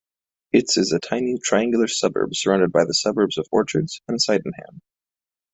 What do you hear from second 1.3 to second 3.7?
triangular suburb surrounded by the suburbs of